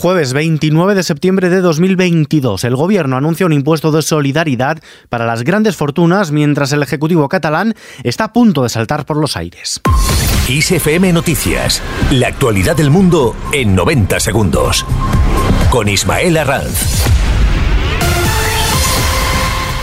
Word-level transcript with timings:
Jueves 0.00 0.32
29 0.32 0.94
de 0.94 1.02
septiembre 1.02 1.50
de 1.50 1.60
2022, 1.60 2.62
el 2.62 2.76
Gobierno 2.76 3.16
anuncia 3.16 3.46
un 3.46 3.52
impuesto 3.52 3.90
de 3.90 4.00
solidaridad 4.00 4.78
para 5.08 5.26
las 5.26 5.42
grandes 5.42 5.74
fortunas 5.74 6.30
mientras 6.30 6.70
el 6.70 6.84
Ejecutivo 6.84 7.28
catalán 7.28 7.74
está 8.04 8.22
a 8.26 8.32
punto 8.32 8.62
de 8.62 8.68
saltar 8.68 9.04
por 9.06 9.16
los 9.16 9.36
aires. 9.36 9.80
ISFM 10.48 11.12
Noticias, 11.12 11.82
la 12.12 12.28
actualidad 12.28 12.76
del 12.76 12.90
mundo 12.90 13.34
en 13.50 13.74
90 13.74 14.20
segundos. 14.20 14.86
Con 15.68 15.88
Ismael 15.88 16.36
Arranz. 16.36 17.07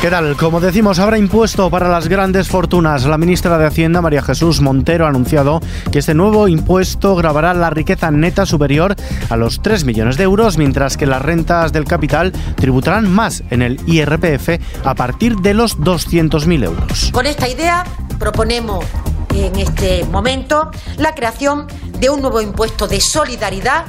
¿Qué 0.05 0.11
tal? 0.11 0.37
Como 0.37 0.59
decimos, 0.59 0.99
habrá 0.99 1.17
impuesto 1.17 1.71
para 1.71 1.89
las 1.89 2.07
grandes 2.07 2.47
fortunas. 2.47 3.05
La 3.05 3.17
ministra 3.17 3.57
de 3.57 3.65
Hacienda, 3.65 4.03
María 4.03 4.21
Jesús 4.21 4.61
Montero, 4.61 5.07
ha 5.07 5.09
anunciado 5.09 5.61
que 5.91 5.97
este 5.97 6.13
nuevo 6.13 6.47
impuesto 6.47 7.15
grabará 7.15 7.55
la 7.55 7.71
riqueza 7.71 8.11
neta 8.11 8.45
superior 8.45 8.95
a 9.31 9.35
los 9.35 9.63
3 9.63 9.83
millones 9.83 10.17
de 10.17 10.25
euros, 10.25 10.59
mientras 10.59 10.95
que 10.95 11.07
las 11.07 11.23
rentas 11.23 11.73
del 11.73 11.85
capital 11.85 12.33
tributarán 12.55 13.11
más 13.11 13.41
en 13.49 13.63
el 13.63 13.81
IRPF 13.87 14.59
a 14.83 14.93
partir 14.93 15.37
de 15.37 15.55
los 15.55 15.79
200.000 15.79 16.63
euros. 16.63 17.09
Con 17.11 17.25
esta 17.25 17.49
idea 17.49 17.83
proponemos 18.19 18.85
en 19.33 19.55
este 19.55 20.05
momento 20.05 20.69
la 20.97 21.15
creación 21.15 21.65
de 21.99 22.11
un 22.11 22.21
nuevo 22.21 22.41
impuesto 22.41 22.87
de 22.87 23.01
solidaridad 23.01 23.85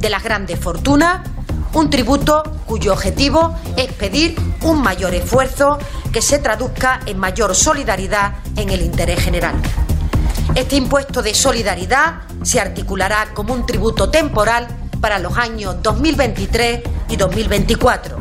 de 0.00 0.08
las 0.08 0.24
grandes 0.24 0.58
fortunas 0.58 1.20
un 1.74 1.90
tributo 1.90 2.42
cuyo 2.66 2.92
objetivo 2.92 3.56
es 3.76 3.92
pedir 3.92 4.36
un 4.62 4.82
mayor 4.82 5.14
esfuerzo 5.14 5.78
que 6.12 6.22
se 6.22 6.38
traduzca 6.38 7.00
en 7.06 7.18
mayor 7.18 7.54
solidaridad 7.54 8.34
en 8.56 8.70
el 8.70 8.82
interés 8.82 9.20
general. 9.20 9.54
Este 10.54 10.76
impuesto 10.76 11.22
de 11.22 11.34
solidaridad 11.34 12.22
se 12.42 12.60
articulará 12.60 13.32
como 13.32 13.54
un 13.54 13.64
tributo 13.64 14.10
temporal 14.10 14.68
para 15.00 15.18
los 15.18 15.36
años 15.38 15.76
2023 15.82 16.80
y 17.08 17.16
2024 17.16 18.18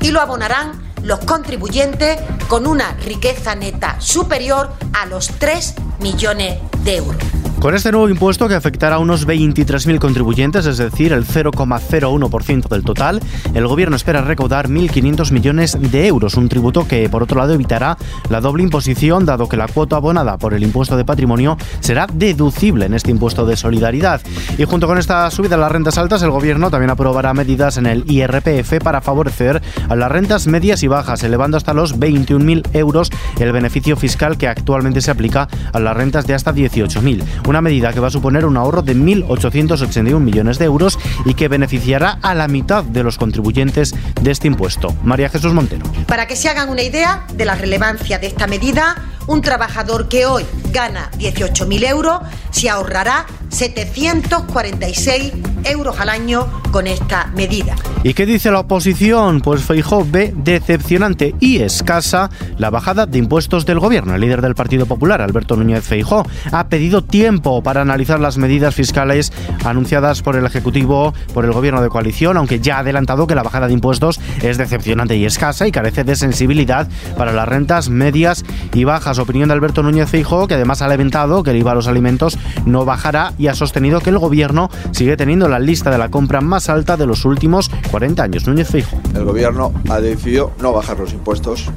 y 0.00 0.10
lo 0.10 0.20
abonarán 0.20 0.92
los 1.02 1.20
contribuyentes 1.20 2.18
con 2.48 2.66
una 2.66 2.92
riqueza 3.04 3.54
neta 3.54 4.00
superior 4.00 4.72
a 4.92 5.06
los 5.06 5.28
3 5.38 5.74
millones 6.00 6.58
de 6.82 6.96
euros. 6.96 7.35
Con 7.60 7.74
este 7.74 7.90
nuevo 7.90 8.08
impuesto 8.08 8.48
que 8.48 8.54
afectará 8.54 8.96
a 8.96 8.98
unos 8.98 9.26
23.000 9.26 9.98
contribuyentes, 9.98 10.66
es 10.66 10.76
decir, 10.76 11.12
el 11.12 11.26
0,01% 11.26 12.68
del 12.68 12.84
total, 12.84 13.20
el 13.54 13.66
gobierno 13.66 13.96
espera 13.96 14.20
recaudar 14.20 14.68
1.500 14.68 15.32
millones 15.32 15.76
de 15.80 16.06
euros, 16.06 16.34
un 16.34 16.48
tributo 16.48 16.86
que, 16.86 17.08
por 17.08 17.22
otro 17.22 17.38
lado, 17.40 17.54
evitará 17.54 17.96
la 18.28 18.42
doble 18.42 18.62
imposición, 18.62 19.24
dado 19.24 19.48
que 19.48 19.56
la 19.56 19.68
cuota 19.68 19.96
abonada 19.96 20.36
por 20.36 20.52
el 20.52 20.62
impuesto 20.62 20.96
de 20.98 21.06
patrimonio 21.06 21.56
será 21.80 22.06
deducible 22.12 22.86
en 22.86 22.94
este 22.94 23.10
impuesto 23.10 23.46
de 23.46 23.56
solidaridad. 23.56 24.20
Y 24.58 24.64
junto 24.64 24.86
con 24.86 24.98
esta 24.98 25.28
subida 25.30 25.56
de 25.56 25.62
las 25.62 25.72
rentas 25.72 25.96
altas, 25.98 26.22
el 26.22 26.30
gobierno 26.30 26.70
también 26.70 26.90
aprobará 26.90 27.32
medidas 27.32 27.78
en 27.78 27.86
el 27.86 28.04
IRPF 28.06 28.84
para 28.84 29.00
favorecer 29.00 29.62
a 29.88 29.96
las 29.96 30.12
rentas 30.12 30.46
medias 30.46 30.82
y 30.82 30.88
bajas, 30.88 31.24
elevando 31.24 31.56
hasta 31.56 31.72
los 31.72 31.98
21.000 31.98 32.68
euros 32.74 33.10
el 33.40 33.50
beneficio 33.52 33.96
fiscal 33.96 34.36
que 34.36 34.46
actualmente 34.46 35.00
se 35.00 35.10
aplica 35.10 35.48
a 35.72 35.80
las 35.80 35.96
rentas 35.96 36.26
de 36.26 36.34
hasta 36.34 36.54
18.000 36.54 37.24
una 37.46 37.60
medida 37.60 37.92
que 37.92 38.00
va 38.00 38.08
a 38.08 38.10
suponer 38.10 38.44
un 38.44 38.56
ahorro 38.56 38.82
de 38.82 38.94
1.881 38.94 40.18
millones 40.20 40.58
de 40.58 40.64
euros 40.64 40.98
y 41.24 41.34
que 41.34 41.48
beneficiará 41.48 42.18
a 42.22 42.34
la 42.34 42.48
mitad 42.48 42.84
de 42.84 43.02
los 43.02 43.18
contribuyentes 43.18 43.94
de 44.20 44.30
este 44.30 44.46
impuesto. 44.46 44.94
María 45.04 45.28
Jesús 45.28 45.52
Montero. 45.52 45.86
Para 46.06 46.26
que 46.26 46.36
se 46.36 46.48
hagan 46.48 46.68
una 46.68 46.82
idea 46.82 47.24
de 47.34 47.44
la 47.44 47.54
relevancia 47.54 48.18
de 48.18 48.26
esta 48.26 48.46
medida, 48.46 48.96
un 49.26 49.42
trabajador 49.42 50.08
que 50.08 50.26
hoy 50.26 50.44
gana 50.72 51.10
18.000 51.18 51.88
euros 51.88 52.20
se 52.50 52.70
ahorrará 52.70 53.26
746 53.48 55.32
euros 55.64 56.00
al 56.00 56.08
año 56.08 56.46
con 56.70 56.86
esta 56.86 57.26
medida. 57.34 57.74
¿Y 58.06 58.14
qué 58.14 58.24
dice 58.24 58.52
la 58.52 58.60
oposición? 58.60 59.40
Pues 59.40 59.64
Feijó 59.64 60.06
ve 60.08 60.32
decepcionante 60.36 61.34
y 61.40 61.56
escasa 61.56 62.30
la 62.56 62.70
bajada 62.70 63.04
de 63.04 63.18
impuestos 63.18 63.66
del 63.66 63.80
gobierno. 63.80 64.14
El 64.14 64.20
líder 64.20 64.42
del 64.42 64.54
Partido 64.54 64.86
Popular, 64.86 65.20
Alberto 65.20 65.56
Núñez 65.56 65.82
Feijó, 65.82 66.24
ha 66.52 66.68
pedido 66.68 67.02
tiempo 67.02 67.64
para 67.64 67.80
analizar 67.80 68.20
las 68.20 68.38
medidas 68.38 68.76
fiscales 68.76 69.32
anunciadas 69.64 70.22
por 70.22 70.36
el 70.36 70.46
Ejecutivo, 70.46 71.14
por 71.34 71.46
el 71.46 71.50
gobierno 71.50 71.82
de 71.82 71.88
coalición, 71.88 72.36
aunque 72.36 72.60
ya 72.60 72.76
ha 72.76 72.80
adelantado 72.82 73.26
que 73.26 73.34
la 73.34 73.42
bajada 73.42 73.66
de 73.66 73.72
impuestos 73.72 74.20
es 74.40 74.56
decepcionante 74.56 75.16
y 75.16 75.24
escasa 75.24 75.66
y 75.66 75.72
carece 75.72 76.04
de 76.04 76.14
sensibilidad 76.14 76.86
para 77.18 77.32
las 77.32 77.48
rentas 77.48 77.88
medias 77.88 78.44
y 78.72 78.84
bajas. 78.84 79.18
Opinión 79.18 79.48
de 79.48 79.54
Alberto 79.54 79.82
Núñez 79.82 80.08
Feijó, 80.08 80.46
que 80.46 80.54
además 80.54 80.80
ha 80.80 80.86
lamentado 80.86 81.42
que 81.42 81.50
el 81.50 81.56
IVA 81.56 81.72
a 81.72 81.74
los 81.74 81.88
alimentos 81.88 82.38
no 82.66 82.84
bajará 82.84 83.32
y 83.36 83.48
ha 83.48 83.56
sostenido 83.56 83.98
que 83.98 84.10
el 84.10 84.18
gobierno 84.20 84.70
sigue 84.92 85.16
teniendo 85.16 85.48
la 85.48 85.58
lista 85.58 85.90
de 85.90 85.98
la 85.98 86.08
compra 86.08 86.40
más 86.40 86.68
alta 86.68 86.96
de 86.96 87.06
los 87.06 87.24
últimos 87.24 87.68
40 87.96 88.22
años. 88.22 88.46
Núñez 88.46 88.68
Feijo. 88.68 89.00
El 89.14 89.24
gobierno 89.24 89.72
ha 89.88 90.02
decidido 90.02 90.52
no 90.60 90.70
bajar 90.70 90.98
los 90.98 91.14
impuestos 91.14 91.70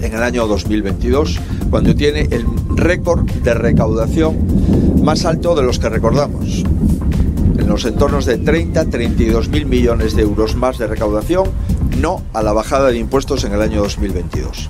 en 0.00 0.12
el 0.12 0.20
año 0.20 0.48
2022, 0.48 1.38
cuando 1.70 1.94
tiene 1.94 2.22
el 2.32 2.44
récord 2.70 3.30
de 3.30 3.54
recaudación 3.54 5.04
más 5.04 5.24
alto 5.24 5.54
de 5.54 5.62
los 5.62 5.78
que 5.78 5.88
recordamos. 5.88 6.64
En 7.56 7.68
los 7.68 7.84
entornos 7.84 8.26
de 8.26 8.38
30, 8.38 8.86
32 8.86 9.50
mil 9.50 9.66
millones 9.66 10.16
de 10.16 10.22
euros 10.22 10.56
más 10.56 10.78
de 10.78 10.88
recaudación, 10.88 11.44
no 12.00 12.22
a 12.32 12.42
la 12.42 12.52
bajada 12.52 12.90
de 12.90 12.98
impuestos 12.98 13.44
en 13.44 13.52
el 13.52 13.62
año 13.62 13.82
2022. 13.82 14.68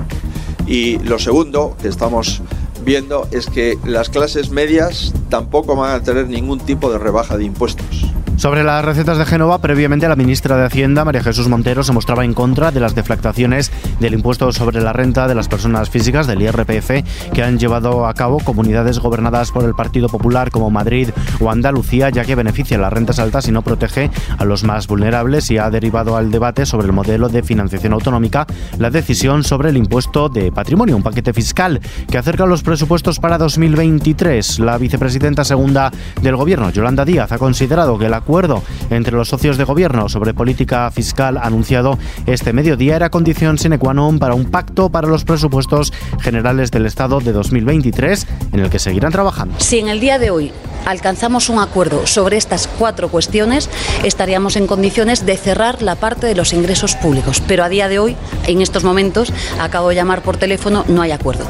Y 0.66 0.98
lo 0.98 1.18
segundo 1.18 1.74
que 1.80 1.88
estamos 1.88 2.42
viendo 2.84 3.26
es 3.30 3.46
que 3.46 3.78
las 3.86 4.10
clases 4.10 4.50
medias 4.50 5.14
tampoco 5.30 5.74
van 5.74 5.94
a 5.94 6.02
tener 6.02 6.28
ningún 6.28 6.58
tipo 6.58 6.92
de 6.92 6.98
rebaja 6.98 7.38
de 7.38 7.44
impuestos. 7.44 8.01
Sobre 8.36 8.64
las 8.64 8.84
recetas 8.84 9.18
de 9.18 9.26
Génova, 9.26 9.58
previamente 9.58 10.08
la 10.08 10.16
ministra 10.16 10.56
de 10.56 10.64
Hacienda, 10.64 11.04
María 11.04 11.22
Jesús 11.22 11.48
Montero, 11.48 11.84
se 11.84 11.92
mostraba 11.92 12.24
en 12.24 12.34
contra 12.34 12.72
de 12.72 12.80
las 12.80 12.94
deflactaciones 12.94 13.70
del 14.00 14.14
impuesto 14.14 14.50
sobre 14.52 14.80
la 14.80 14.92
renta 14.92 15.28
de 15.28 15.34
las 15.34 15.48
personas 15.48 15.90
físicas, 15.90 16.26
del 16.26 16.42
IRPF, 16.42 17.30
que 17.32 17.42
han 17.42 17.58
llevado 17.58 18.06
a 18.06 18.14
cabo 18.14 18.38
comunidades 18.38 18.98
gobernadas 18.98 19.52
por 19.52 19.64
el 19.64 19.74
Partido 19.74 20.08
Popular 20.08 20.50
como 20.50 20.70
Madrid 20.70 21.10
o 21.40 21.50
Andalucía, 21.50 22.10
ya 22.10 22.24
que 22.24 22.34
beneficia 22.34 22.78
las 22.78 22.92
rentas 22.92 23.18
altas 23.18 23.46
y 23.46 23.52
no 23.52 23.62
protege 23.62 24.10
a 24.38 24.44
los 24.44 24.64
más 24.64 24.88
vulnerables 24.88 25.50
y 25.50 25.58
ha 25.58 25.70
derivado 25.70 26.16
al 26.16 26.30
debate 26.30 26.66
sobre 26.66 26.86
el 26.86 26.92
modelo 26.92 27.28
de 27.28 27.42
financiación 27.42 27.92
autonómica 27.92 28.46
la 28.78 28.90
decisión 28.90 29.44
sobre 29.44 29.70
el 29.70 29.76
impuesto 29.76 30.28
de 30.28 30.50
patrimonio, 30.50 30.96
un 30.96 31.02
paquete 31.02 31.32
fiscal 31.32 31.80
que 32.10 32.18
acerca 32.18 32.46
los 32.46 32.62
presupuestos 32.62 33.20
para 33.20 33.38
2023. 33.38 34.58
La 34.58 34.78
vicepresidenta 34.78 35.44
segunda 35.44 35.92
del 36.20 36.36
Gobierno, 36.36 36.70
Yolanda 36.70 37.04
Díaz, 37.04 37.30
ha 37.30 37.38
considerado 37.38 37.98
que 37.98 38.08
la 38.08 38.21
acuerdo 38.22 38.62
entre 38.90 39.16
los 39.16 39.28
socios 39.28 39.58
de 39.58 39.64
gobierno 39.64 40.08
sobre 40.08 40.32
política 40.32 40.88
fiscal 40.92 41.36
anunciado 41.36 41.98
este 42.26 42.52
mediodía 42.52 42.94
era 42.94 43.10
condición 43.10 43.58
sine 43.58 43.82
qua 43.82 43.90
non 43.90 44.22
para 44.22 44.38
un 44.38 44.46
pacto 44.46 44.94
para 44.94 45.10
los 45.10 45.26
presupuestos 45.26 45.90
generales 46.22 46.70
del 46.70 46.86
Estado 46.86 47.18
de 47.18 47.34
2023 47.34 48.54
en 48.54 48.60
el 48.62 48.70
que 48.70 48.78
seguirán 48.78 49.10
trabajando. 49.10 49.58
Si 49.58 49.82
en 49.82 49.90
el 49.90 49.98
día 49.98 50.22
de 50.22 50.30
hoy 50.30 50.54
alcanzamos 50.86 51.48
un 51.48 51.58
acuerdo 51.58 52.06
sobre 52.06 52.36
estas 52.36 52.68
cuatro 52.68 53.08
cuestiones, 53.08 53.68
estaríamos 54.04 54.54
en 54.54 54.66
condiciones 54.66 55.26
de 55.26 55.36
cerrar 55.36 55.82
la 55.82 55.96
parte 55.96 56.26
de 56.26 56.34
los 56.34 56.52
ingresos 56.52 56.94
públicos. 56.94 57.42
Pero 57.46 57.64
a 57.64 57.68
día 57.68 57.88
de 57.88 57.98
hoy, 57.98 58.16
en 58.46 58.62
estos 58.62 58.84
momentos, 58.84 59.32
acabo 59.60 59.90
de 59.90 59.96
llamar 59.96 60.22
por 60.22 60.36
teléfono, 60.36 60.84
no 60.88 61.02
hay 61.02 61.10
acuerdo. 61.10 61.44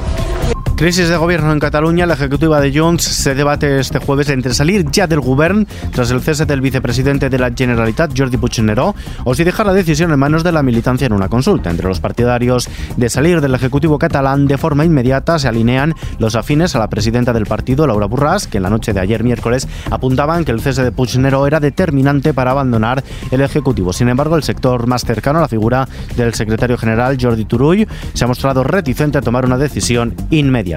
Crisis 0.83 1.09
de 1.09 1.17
gobierno 1.17 1.53
en 1.53 1.61
Cataluña. 1.61 2.07
La 2.07 2.15
ejecutiva 2.15 2.61
de 2.61 2.77
Junts 2.77 3.05
se 3.05 3.37
debate 3.37 3.79
este 3.79 4.01
jueves 4.01 4.29
entre 4.31 4.53
salir 4.53 4.85
ya 4.91 5.07
del 5.07 5.21
gobierno 5.21 5.65
tras 5.93 6.11
el 6.11 6.21
cese 6.21 6.45
del 6.45 6.61
vicepresidente 6.61 7.31
de 7.31 7.39
la 7.39 7.53
Generalitat, 7.57 8.11
Jordi 8.19 8.37
Puigneró, 8.37 8.97
o 9.23 9.33
si 9.33 9.45
dejar 9.45 9.67
la 9.67 9.75
decisión 9.75 10.11
en 10.11 10.19
manos 10.19 10.43
de 10.43 10.51
la 10.51 10.65
militancia 10.65 11.07
en 11.07 11.13
una 11.13 11.29
consulta. 11.29 11.71
Entre 11.71 11.87
los 11.87 12.01
partidarios 12.01 12.69
de 12.97 13.09
salir 13.09 13.41
del 13.41 13.55
Ejecutivo 13.55 13.97
catalán 13.97 14.49
de 14.49 14.59
forma 14.59 14.85
inmediata 14.85 15.39
se 15.39 15.47
alinean 15.47 15.95
los 16.19 16.35
afines 16.35 16.75
a 16.75 16.81
la 16.81 16.91
presidenta 16.91 17.33
del 17.33 17.47
partido, 17.47 17.87
Laura 17.87 18.07
Burras, 18.07 18.49
que 18.49 18.57
en 18.57 18.65
la 18.65 18.71
noche 18.71 18.93
de 18.93 18.99
ayer 18.99 19.23
miércoles 19.23 19.69
apuntaban 19.89 20.45
que 20.45 20.51
el 20.51 20.61
cese 20.61 20.83
de 20.83 20.91
Puigneró 20.91 21.47
era 21.47 21.61
determinante 21.61 22.35
para 22.35 22.51
abandonar 22.51 23.05
el 23.31 23.41
Ejecutivo. 23.41 23.93
Sin 23.93 24.09
embargo, 24.09 24.35
el 24.35 24.43
sector 24.43 24.89
más 24.89 25.05
cercano 25.05 25.39
a 25.39 25.43
la 25.43 25.49
figura 25.49 25.87
del 26.17 26.35
secretario 26.35 26.77
general, 26.77 27.19
Jordi 27.21 27.45
Turull, 27.45 27.87
se 28.15 28.25
ha 28.25 28.27
mostrado 28.27 28.65
reticente 28.65 29.19
a 29.19 29.21
tomar 29.21 29.45
una 29.45 29.57
decisión 29.57 30.17
inmediata. 30.31 30.72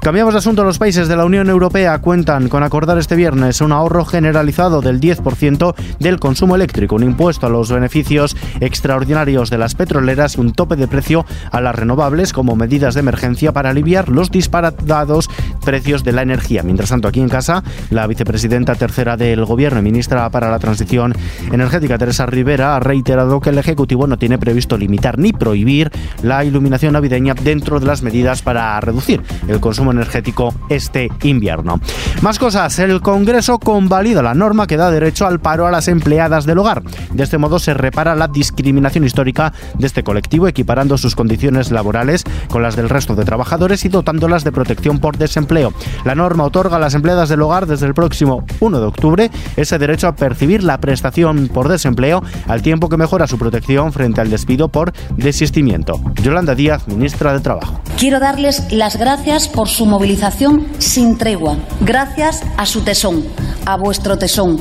Cambiamos 0.00 0.34
de 0.34 0.38
asunto. 0.38 0.64
Los 0.64 0.78
países 0.78 1.08
de 1.08 1.16
la 1.16 1.24
Unión 1.24 1.48
Europea 1.48 1.98
cuentan 1.98 2.48
con 2.48 2.62
acordar 2.62 2.98
este 2.98 3.16
viernes 3.16 3.60
un 3.60 3.72
ahorro 3.72 4.04
generalizado 4.04 4.80
del 4.80 5.00
10% 5.00 5.74
del 5.98 6.20
consumo 6.20 6.56
eléctrico, 6.56 6.96
un 6.96 7.02
impuesto 7.02 7.46
a 7.46 7.50
los 7.50 7.70
beneficios 7.70 8.36
extraordinarios 8.60 9.50
de 9.50 9.58
las 9.58 9.74
petroleras 9.74 10.36
y 10.36 10.40
un 10.40 10.52
tope 10.52 10.76
de 10.76 10.88
precio 10.88 11.26
a 11.50 11.60
las 11.60 11.74
renovables 11.74 12.32
como 12.32 12.56
medidas 12.56 12.94
de 12.94 13.00
emergencia 13.00 13.52
para 13.52 13.70
aliviar 13.70 14.08
los 14.08 14.30
disparatados 14.30 15.28
precios 15.66 16.04
de 16.04 16.12
la 16.12 16.22
energía. 16.22 16.62
Mientras 16.62 16.90
tanto, 16.90 17.08
aquí 17.08 17.20
en 17.20 17.28
casa, 17.28 17.64
la 17.90 18.06
vicepresidenta 18.06 18.76
tercera 18.76 19.16
del 19.16 19.44
Gobierno 19.44 19.80
y 19.80 19.82
ministra 19.82 20.30
para 20.30 20.48
la 20.48 20.60
Transición 20.60 21.12
Energética, 21.52 21.98
Teresa 21.98 22.24
Rivera, 22.24 22.76
ha 22.76 22.80
reiterado 22.80 23.40
que 23.40 23.50
el 23.50 23.58
Ejecutivo 23.58 24.06
no 24.06 24.16
tiene 24.16 24.38
previsto 24.38 24.78
limitar 24.78 25.18
ni 25.18 25.32
prohibir 25.32 25.90
la 26.22 26.44
iluminación 26.44 26.92
navideña 26.92 27.34
dentro 27.34 27.80
de 27.80 27.86
las 27.86 28.02
medidas 28.02 28.42
para 28.42 28.80
reducir 28.80 29.22
el 29.48 29.58
consumo 29.58 29.90
energético 29.90 30.54
este 30.68 31.10
invierno. 31.24 31.80
Más 32.22 32.38
cosas, 32.38 32.78
el 32.78 33.00
Congreso 33.00 33.58
convalida 33.58 34.22
la 34.22 34.34
norma 34.34 34.68
que 34.68 34.76
da 34.76 34.92
derecho 34.92 35.26
al 35.26 35.40
paro 35.40 35.66
a 35.66 35.72
las 35.72 35.88
empleadas 35.88 36.46
del 36.46 36.58
hogar. 36.58 36.84
De 37.12 37.24
este 37.24 37.38
modo 37.38 37.58
se 37.58 37.74
repara 37.74 38.14
la 38.14 38.28
discriminación 38.28 39.04
histórica 39.04 39.52
de 39.76 39.86
este 39.88 40.04
colectivo, 40.04 40.46
equiparando 40.46 40.96
sus 40.96 41.16
condiciones 41.16 41.72
laborales 41.72 42.22
con 42.48 42.62
las 42.62 42.76
del 42.76 42.88
resto 42.88 43.16
de 43.16 43.24
trabajadores 43.24 43.84
y 43.84 43.88
dotándolas 43.88 44.44
de 44.44 44.52
protección 44.52 45.00
por 45.00 45.18
desempleo. 45.18 45.55
La 46.04 46.14
norma 46.14 46.44
otorga 46.44 46.76
a 46.76 46.78
las 46.78 46.94
empleadas 46.94 47.28
del 47.28 47.40
hogar 47.40 47.66
desde 47.66 47.86
el 47.86 47.94
próximo 47.94 48.44
1 48.60 48.80
de 48.80 48.86
octubre 48.86 49.30
ese 49.56 49.78
derecho 49.78 50.08
a 50.08 50.14
percibir 50.14 50.62
la 50.62 50.78
prestación 50.78 51.48
por 51.48 51.68
desempleo 51.68 52.22
al 52.46 52.62
tiempo 52.62 52.88
que 52.88 52.96
mejora 52.96 53.26
su 53.26 53.38
protección 53.38 53.92
frente 53.92 54.20
al 54.20 54.28
despido 54.28 54.68
por 54.68 54.92
desistimiento. 55.16 55.94
Yolanda 56.22 56.54
Díaz, 56.54 56.86
ministra 56.88 57.32
de 57.32 57.40
Trabajo. 57.40 57.80
Quiero 57.98 58.20
darles 58.20 58.70
las 58.70 58.96
gracias 58.98 59.48
por 59.48 59.68
su 59.68 59.86
movilización 59.86 60.66
sin 60.78 61.16
tregua, 61.16 61.56
gracias 61.80 62.42
a 62.58 62.66
su 62.66 62.82
tesón, 62.82 63.24
a 63.64 63.76
vuestro 63.76 64.18
tesón, 64.18 64.60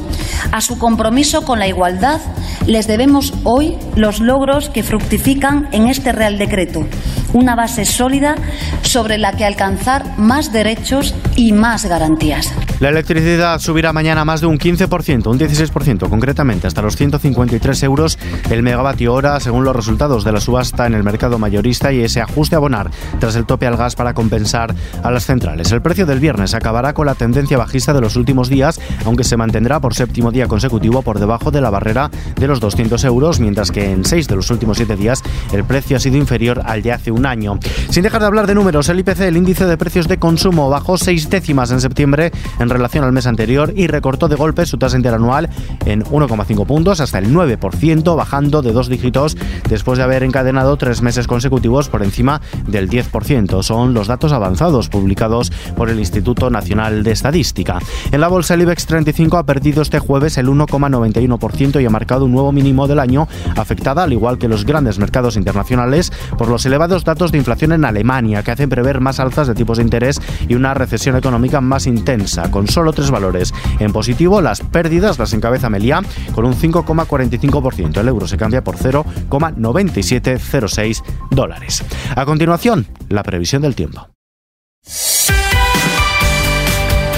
a 0.52 0.62
su 0.62 0.78
compromiso 0.78 1.44
con 1.44 1.60
la 1.60 1.68
igualdad, 1.68 2.22
les 2.66 2.88
debemos 2.88 3.34
hoy 3.44 3.76
los 3.96 4.20
logros 4.20 4.70
que 4.70 4.84
fructifican 4.84 5.68
en 5.72 5.88
este 5.88 6.12
Real 6.12 6.38
Decreto, 6.38 6.86
una 7.36 7.56
base 7.56 7.86
sólida 7.86 8.36
sobre 8.82 9.18
la 9.18 9.34
que 9.34 9.46
alcanzar 9.46 10.18
más 10.18 10.52
derechos 10.52 11.14
y 11.36 11.52
más 11.52 11.86
garantías. 11.86 12.52
La 12.82 12.90
electricidad 12.90 13.60
subirá 13.60 13.94
mañana 13.94 14.26
más 14.26 14.42
de 14.42 14.48
un 14.48 14.60
15%, 14.60 15.28
un 15.28 15.40
16% 15.40 16.10
concretamente, 16.10 16.68
hasta 16.68 16.82
los 16.82 16.98
153 16.98 17.84
euros 17.84 18.20
el 18.50 18.64
megavatio 18.64 19.14
hora, 19.14 19.40
según 19.40 19.64
los 19.64 19.74
resultados 19.74 20.26
de 20.26 20.34
la 20.34 20.42
subasta 20.42 20.86
en 20.86 20.94
el 20.94 21.04
mercado 21.04 21.40
mayorista 21.40 21.94
y 21.94 22.02
ese 22.02 22.20
ajuste 22.20 22.56
a 22.56 22.58
abonar 22.58 22.92
tras 23.20 23.38
el 23.38 23.46
tope 23.46 23.66
al 23.66 23.78
gas 23.78 23.96
para 23.96 24.14
compensar 24.14 24.76
a 25.02 25.10
las 25.10 25.26
centrales. 25.26 25.72
El 25.72 25.82
precio 25.82 26.06
del 26.06 26.20
viernes 26.20 26.54
acabará 26.54 26.94
con 26.94 27.06
la 27.06 27.16
tendencia 27.16 27.58
bajista 27.58 27.94
de 27.94 28.02
los 28.02 28.18
últimos 28.18 28.50
días, 28.50 28.82
aunque 29.06 29.24
se 29.24 29.38
mantendrá 29.38 29.80
por 29.80 29.94
séptimo 29.94 30.32
día 30.32 30.48
consecutivo 30.48 31.02
por 31.02 31.20
debajo 31.20 31.52
de 31.52 31.62
la 31.62 31.70
barrera 31.70 32.12
de 32.36 32.48
los 32.48 32.60
200 32.60 33.02
euros, 33.06 33.40
mientras 33.40 33.72
que 33.72 33.90
en 33.90 34.04
seis 34.04 34.28
de 34.28 34.36
los 34.36 34.52
últimos 34.52 34.76
siete 34.76 34.98
días 34.98 35.24
el 35.54 35.64
precio 35.64 35.96
ha 35.96 36.02
sido 36.02 36.18
inferior 36.18 36.62
al 36.66 36.82
de 36.82 36.92
hace 36.92 37.12
un 37.12 37.26
año. 37.26 37.58
Sin 37.90 38.04
dejar 38.04 38.20
de 38.20 38.28
hablar 38.28 38.48
de 38.48 38.56
números, 38.56 38.90
el 38.90 39.00
IPC, 39.00 39.22
el 39.22 39.38
índice 39.38 39.66
de 39.66 39.78
precios 39.78 40.10
de 40.10 40.18
consumo, 40.18 40.70
bajó 40.70 40.98
seis 40.98 41.30
décimas 41.30 41.72
en 41.72 41.80
septiembre 41.80 42.34
relación 42.70 43.04
al 43.04 43.12
mes 43.12 43.28
anterior 43.28 43.74
y 43.76 43.88
recortó 43.88 44.28
de 44.28 44.36
golpe 44.36 44.66
su 44.66 44.78
tasa 44.78 44.98
interanual 44.98 45.50
en 45.86 46.04
1,5 46.04 46.66
puntos 46.66 47.00
hasta 47.00 47.20
el 47.20 47.34
9%, 47.34 48.16
bajando 48.16 48.62
de 48.62 48.72
dos 48.72 48.90
dígitos 48.90 49.38
después 49.70 49.98
de 49.98 50.04
haber 50.04 50.24
encadenado 50.24 50.78
tres 50.78 51.02
meses 51.02 51.28
consecutivos 51.28 51.90
por 51.90 52.04
encima 52.04 52.42
del 52.68 52.90
10%. 52.90 53.64
Son 53.64 53.94
los 53.94 54.08
datos 54.08 54.32
avanzados 54.32 54.90
publicados 54.90 55.52
por 55.76 55.90
el 55.90 56.00
Instituto 56.00 56.50
Nacional 56.50 57.04
de 57.04 57.12
Estadística. 57.12 57.80
En 58.12 58.22
la 58.22 58.28
bolsa 58.28 58.54
el 58.54 58.62
IBEX 58.62 58.86
35 58.86 59.38
ha 59.38 59.46
perdido 59.46 59.82
este 59.82 60.00
jueves 60.00 60.38
el 60.38 60.48
1,91% 60.48 61.82
y 61.82 61.86
ha 61.86 61.90
marcado 61.90 62.26
un 62.26 62.32
nuevo 62.32 62.52
mínimo 62.52 62.88
del 62.88 63.00
año, 63.00 63.28
afectada 63.56 64.04
al 64.04 64.14
igual 64.14 64.38
que 64.38 64.48
los 64.48 64.66
grandes 64.66 65.00
mercados 65.00 65.38
internacionales 65.38 66.12
por 66.38 66.50
los 66.50 66.66
elevados 66.66 67.04
datos 67.04 67.32
de 67.32 67.38
inflación 67.38 67.72
en 67.72 67.86
Alemania 67.86 68.44
que 68.44 68.52
hacen 68.52 68.70
prever 68.70 69.02
más 69.02 69.20
alzas 69.20 69.48
de 69.48 69.56
tipos 69.56 69.78
de 69.78 69.84
interés 69.84 70.22
y 70.48 70.56
una 70.56 70.74
recesión 70.74 71.16
económica 71.16 71.62
más 71.62 71.88
intensa, 71.88 72.50
con 72.56 72.68
solo 72.70 72.94
tres 72.94 73.12
valores. 73.12 73.54
En 73.80 73.92
positivo, 73.92 74.40
las 74.40 74.62
pérdidas 74.62 75.20
las 75.20 75.34
encabeza 75.34 75.70
Melia 75.70 76.02
con 76.34 76.46
un 76.46 76.54
5,45%. 76.54 77.98
El 77.98 78.08
euro 78.08 78.30
se 78.30 78.38
cambia 78.38 78.64
por 78.64 78.78
0,9706 78.78 81.04
dólares. 81.32 81.84
A 82.16 82.24
continuación, 82.24 82.88
la 83.10 83.24
previsión 83.24 83.62
del 83.62 83.76
tiempo. 83.76 84.15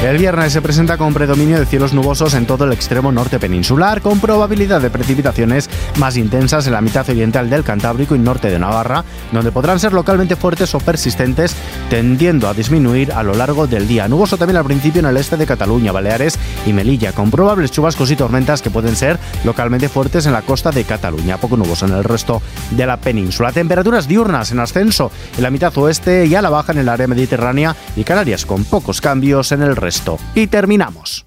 El 0.07 0.19
viernes 0.19 0.53
se 0.53 0.61
presenta 0.61 0.97
con 0.97 1.13
predominio 1.13 1.59
de 1.59 1.65
cielos 1.65 1.91
nubosos 1.91 2.33
en 2.33 2.45
todo 2.45 2.63
el 2.63 2.71
extremo 2.71 3.11
norte 3.11 3.39
peninsular, 3.39 4.01
con 4.01 4.21
probabilidad 4.21 4.79
de 4.79 4.89
precipitaciones 4.89 5.69
más 5.99 6.15
intensas 6.15 6.65
en 6.65 6.71
la 6.71 6.79
mitad 6.79 7.09
oriental 7.09 7.49
del 7.49 7.65
Cantábrico 7.65 8.15
y 8.15 8.19
norte 8.19 8.49
de 8.49 8.57
Navarra, 8.57 9.03
donde 9.33 9.51
podrán 9.51 9.81
ser 9.81 9.91
localmente 9.91 10.37
fuertes 10.37 10.73
o 10.75 10.79
persistentes, 10.79 11.57
tendiendo 11.89 12.47
a 12.47 12.53
disminuir 12.53 13.11
a 13.11 13.21
lo 13.21 13.33
largo 13.33 13.67
del 13.67 13.85
día. 13.85 14.07
Nuboso 14.07 14.37
también 14.37 14.55
al 14.55 14.63
principio 14.63 14.99
en 14.99 15.07
el 15.07 15.17
este 15.17 15.35
de 15.35 15.45
Cataluña, 15.45 15.91
Baleares 15.91 16.39
y 16.65 16.71
Melilla, 16.71 17.11
con 17.11 17.29
probables 17.29 17.71
chubascos 17.71 18.09
y 18.09 18.15
tormentas 18.15 18.61
que 18.61 18.69
pueden 18.69 18.95
ser 18.95 19.19
localmente 19.43 19.89
fuertes 19.89 20.25
en 20.25 20.31
la 20.31 20.41
costa 20.41 20.71
de 20.71 20.85
Cataluña, 20.85 21.35
poco 21.35 21.57
nuboso 21.57 21.85
en 21.85 21.91
el 21.91 22.05
resto 22.05 22.41
de 22.71 22.85
la 22.85 22.95
península. 22.95 23.51
Temperaturas 23.51 24.07
diurnas 24.07 24.53
en 24.53 24.61
ascenso 24.61 25.11
en 25.35 25.43
la 25.43 25.49
mitad 25.49 25.77
oeste 25.77 26.27
y 26.27 26.35
a 26.35 26.41
la 26.41 26.49
baja 26.49 26.71
en 26.71 26.77
el 26.77 26.87
área 26.87 27.07
mediterránea 27.07 27.75
y 27.97 28.05
Canarias, 28.05 28.45
con 28.45 28.63
pocos 28.63 29.01
cambios 29.01 29.51
en 29.51 29.63
el 29.63 29.75
resto. 29.75 29.96
Y 30.35 30.47
terminamos. 30.47 31.25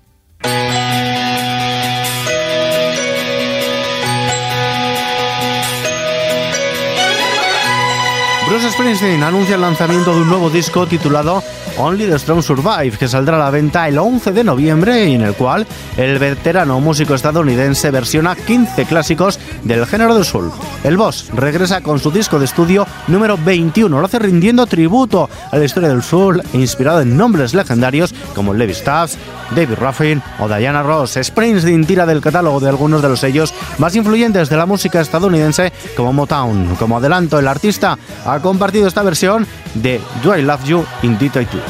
Bruce 8.48 8.70
Springsteen 8.72 9.22
anuncia 9.22 9.54
el 9.54 9.60
lanzamiento 9.60 10.12
de 10.12 10.22
un 10.22 10.28
nuevo 10.28 10.50
disco 10.50 10.84
titulado 10.86 11.40
Only 11.82 12.06
the 12.06 12.18
Strong 12.18 12.42
Survive, 12.42 12.98
que 12.98 13.08
saldrá 13.08 13.36
a 13.36 13.38
la 13.38 13.50
venta 13.50 13.88
el 13.88 13.98
11 13.98 14.32
de 14.32 14.44
noviembre 14.44 15.08
y 15.08 15.14
en 15.14 15.22
el 15.22 15.32
cual 15.32 15.66
el 15.96 16.18
veterano 16.18 16.78
músico 16.78 17.14
estadounidense 17.14 17.90
versiona 17.90 18.36
15 18.36 18.84
clásicos 18.84 19.38
del 19.64 19.86
género 19.86 20.14
del 20.14 20.26
soul. 20.26 20.52
El 20.84 20.98
Boss 20.98 21.30
regresa 21.32 21.80
con 21.80 21.98
su 21.98 22.10
disco 22.10 22.38
de 22.38 22.44
estudio 22.44 22.86
número 23.08 23.38
21, 23.38 23.98
lo 23.98 24.04
hace 24.04 24.18
rindiendo 24.18 24.66
tributo 24.66 25.30
a 25.50 25.56
la 25.56 25.64
historia 25.64 25.88
del 25.88 26.02
soul 26.02 26.42
inspirado 26.52 27.00
en 27.00 27.16
nombres 27.16 27.54
legendarios 27.54 28.14
como 28.34 28.52
Levi 28.52 28.74
Stubbs, 28.74 29.16
David 29.56 29.76
Ruffin 29.78 30.22
o 30.38 30.48
Diana 30.48 30.82
Ross. 30.82 31.18
Springsteen 31.22 31.86
tira 31.86 32.04
del 32.04 32.20
catálogo 32.20 32.60
de 32.60 32.68
algunos 32.68 33.00
de 33.00 33.08
los 33.08 33.20
sellos 33.20 33.54
más 33.78 33.96
influyentes 33.96 34.50
de 34.50 34.56
la 34.58 34.66
música 34.66 35.00
estadounidense 35.00 35.72
como 35.96 36.12
Motown. 36.12 36.76
Como 36.76 36.98
adelanto, 36.98 37.38
el 37.38 37.48
artista 37.48 37.98
ha 38.26 38.38
compartido 38.40 38.86
esta 38.86 39.02
versión 39.02 39.46
de 39.74 39.98
Do 40.22 40.36
I 40.36 40.42
Love 40.42 40.64
You 40.64 40.84
in 41.02 41.18
Detail 41.18 41.48
2. 41.50 41.69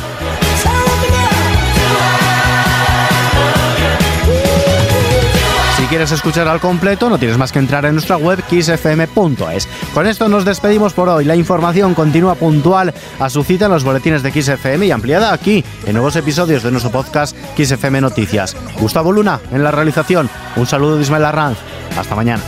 quieres 5.91 6.13
escuchar 6.13 6.47
al 6.47 6.61
completo, 6.61 7.11
no 7.11 7.19
tienes 7.19 7.37
más 7.37 7.51
que 7.51 7.59
entrar 7.59 7.85
en 7.85 7.95
nuestra 7.95 8.17
web 8.17 8.41
kissfm.es. 8.49 9.69
Con 9.93 10.07
esto 10.07 10.29
nos 10.29 10.45
despedimos 10.45 10.93
por 10.93 11.09
hoy. 11.09 11.25
La 11.25 11.35
información 11.35 11.95
continúa 11.95 12.37
puntual 12.37 12.95
a 13.19 13.29
su 13.29 13.43
cita 13.43 13.65
en 13.65 13.73
los 13.73 13.83
boletines 13.83 14.23
de 14.23 14.31
XFM 14.31 14.87
y 14.87 14.93
ampliada 14.93 15.33
aquí 15.33 15.65
en 15.85 15.95
nuevos 15.95 16.15
episodios 16.15 16.63
de 16.63 16.71
nuestro 16.71 16.93
podcast 16.93 17.37
XFM 17.57 18.01
Noticias. 18.01 18.57
Gustavo 18.79 19.11
Luna 19.11 19.41
en 19.51 19.65
la 19.65 19.73
realización. 19.73 20.31
Un 20.55 20.67
saludo 20.67 20.95
de 20.95 21.03
Ismael 21.03 21.25
Arranz. 21.25 21.59
Hasta 21.99 22.15
mañana. 22.15 22.41